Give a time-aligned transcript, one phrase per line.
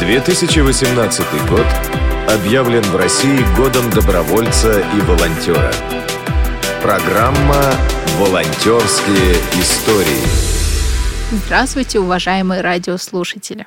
[0.00, 1.66] 2018 год
[2.34, 5.70] объявлен в России годом добровольца и волонтера.
[6.82, 7.60] Программа
[8.18, 10.24] «Волонтерские истории».
[11.44, 13.66] Здравствуйте, уважаемые радиослушатели!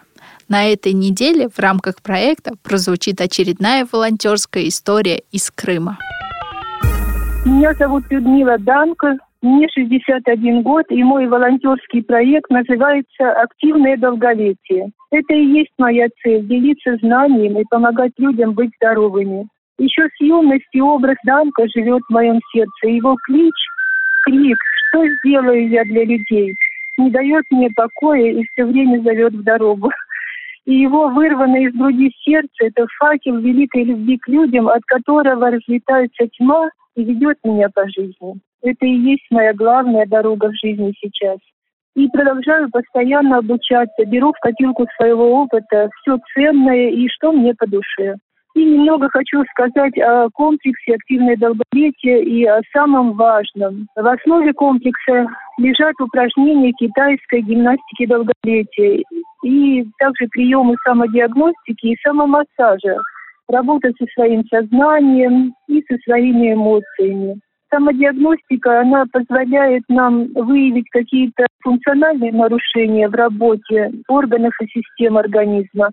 [0.50, 6.00] На этой неделе в рамках проекта прозвучит очередная волонтерская история из Крыма.
[7.46, 14.90] Меня зовут Людмила Данко, мне 61 год, и мой волонтерский проект называется «Активное долголетие».
[15.12, 19.48] Это и есть моя цель– делиться знаниями и помогать людям быть здоровыми.
[19.78, 22.88] Еще с юности образ Данка живет в моем сердце.
[22.88, 23.54] Его клич,
[24.26, 24.58] крик
[24.90, 26.56] «Что сделаю я для людей?»
[26.98, 29.90] не дает мне покоя и все время зовет в дорогу.
[30.66, 36.28] И его вырванное из груди сердце– это факел великой любви к людям, от которого разлетается
[36.38, 38.40] тьма и ведет меня по жизни.
[38.64, 41.38] Это и есть моя главная дорога в жизни сейчас.
[41.96, 47.68] И продолжаю постоянно обучаться, беру в копилку своего опыта все ценное и что мне по
[47.68, 48.16] душе.
[48.56, 53.88] И немного хочу сказать о комплексе активное долголетие и о самом важном.
[53.96, 55.28] В основе комплекса
[55.58, 59.04] лежат упражнения китайской гимнастики долголетия
[59.44, 62.98] и также приемы самодиагностики и самомассажа.
[63.50, 67.40] Работа со своим сознанием и со своими эмоциями
[67.74, 75.90] самодиагностика, она позволяет нам выявить какие-то функциональные нарушения в работе органов и систем организма.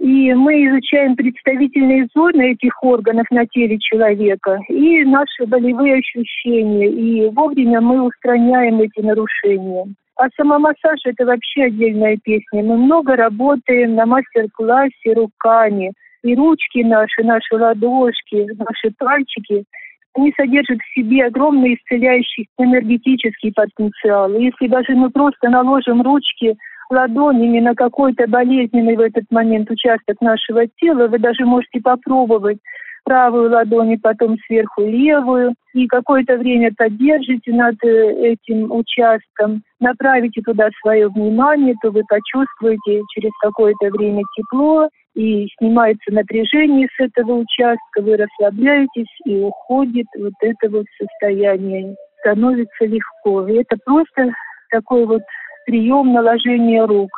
[0.00, 6.88] И мы изучаем представительные зоны этих органов на теле человека и наши болевые ощущения.
[6.88, 9.84] И вовремя мы устраняем эти нарушения.
[10.16, 12.62] А самомассаж– это вообще отдельная песня.
[12.62, 15.92] Мы много работаем на мастер-классе руками.
[16.22, 19.64] И ручки наши, наши ладошки, наши пальчики–
[20.14, 24.32] они содержат в себе огромный исцеляющий энергетический потенциал.
[24.34, 26.56] И если даже мы просто наложим ручки
[26.90, 32.58] ладонями на какой-то болезненный в этот момент участок нашего тела, вы даже можете попробовать
[33.04, 40.42] правую ладонь и потом сверху левую, и какое-то время поддержите над э, этим участком, направите
[40.42, 47.32] туда свое внимание, то вы почувствуете через какое-то время тепло, и снимается напряжение с этого
[47.34, 51.96] участка, вы расслабляетесь, и уходит вот это вот состояние.
[52.20, 53.48] Становится легко.
[53.48, 54.32] И это просто
[54.70, 55.22] такой вот
[55.66, 57.10] прием наложения рук.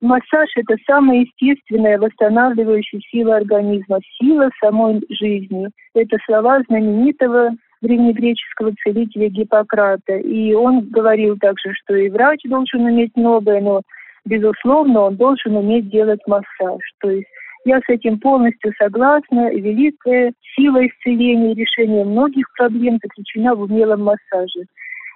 [0.00, 5.68] Массаж– это самая естественная восстанавливающая сила организма, сила самой жизни.
[5.94, 7.50] Это слова знаменитого
[7.82, 10.16] древнегреческого целителя Гиппократа.
[10.16, 13.82] И он говорил также, что и врач должен уметь многое, но,
[14.24, 16.80] безусловно, он должен уметь делать массаж.
[17.00, 17.28] То есть
[17.64, 19.50] я с этим полностью согласна.
[19.52, 24.66] Великая сила исцеления и решения многих проблем заключена в умелом массаже.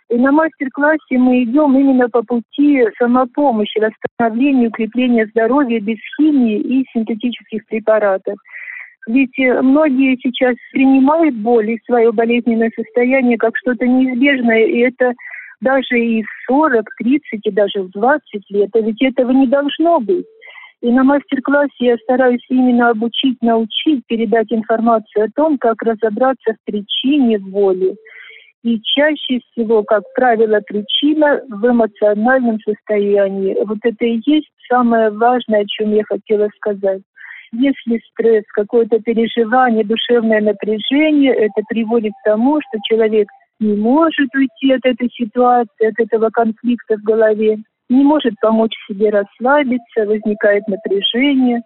[0.09, 6.87] И на мастер-классе мы идем именно по пути самопомощи, восстановления, укрепления здоровья без химии и
[6.93, 8.37] синтетических препаратов.
[9.09, 15.13] Ведь многие сейчас принимают боль и свое болезненное состояние как что-то неизбежное, и это
[15.61, 18.71] даже и в 40, 30, и даже в 20 лет.
[18.75, 20.27] А ведь этого не должно быть.
[20.83, 26.65] И на мастер-классе я стараюсь именно обучить, научить, передать информацию о том, как разобраться в
[26.71, 27.97] причине боли.
[28.63, 33.57] И чаще всего, как правило, причина в эмоциональном состоянии.
[33.65, 37.03] Вот это и есть самое важное, о чем я хотела сказать.
[37.53, 43.29] Если стресс, какое-то переживание, душевное напряжение, это приводит к тому, что человек
[43.61, 47.59] не может уйти от этой ситуации, от этого конфликта в голове
[47.89, 51.63] не может помочь себе расслабиться, возникает напряжение,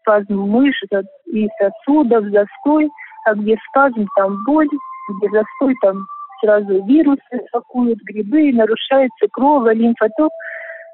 [0.00, 0.88] спазм мышц
[1.26, 2.90] и сосудов, застой,
[3.26, 6.04] а где спазм, там боль, где застой, там
[6.42, 10.32] сразу вирусы атакуют, грибы, нарушается кровь, лимфоток.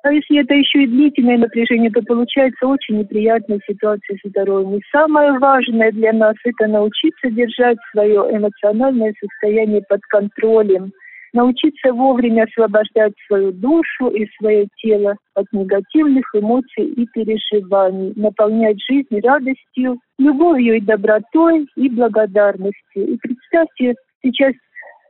[0.05, 4.77] А если это еще и длительное напряжение, то получается очень неприятная ситуация с здоровьем.
[4.77, 10.93] И самое важное для нас– это научиться держать свое эмоциональное состояние под контролем–
[11.33, 19.21] научиться вовремя освобождать свою душу и свое тело от негативных эмоций и переживаний, наполнять жизнь
[19.23, 23.07] радостью, любовью и добротой и благодарностью.
[23.07, 24.55] И представьте сейчас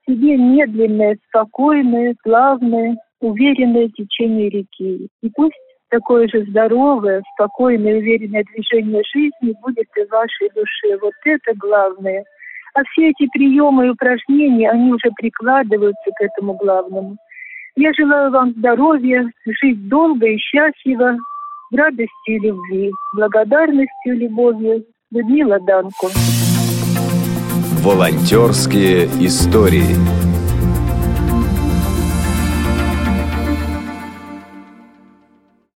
[0.06, 5.08] себе медленное, спокойное, плавное, уверенное течение реки.
[5.22, 5.54] И пусть
[5.90, 10.98] такое же здоровое, спокойное, уверенное движение жизни будет и в вашей душе.
[11.00, 12.24] Вот это главное–
[12.78, 17.16] а все эти приемы и упражнения, они уже прикладываются к этому главному.
[17.76, 21.16] Я желаю вам здоровья, жить долго и счастливо,
[21.70, 24.84] в радости и любви, благодарностью и любовью.
[25.10, 26.08] Людмила Данко.
[27.82, 30.27] Волонтерские истории.